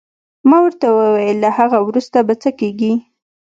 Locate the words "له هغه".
1.43-1.77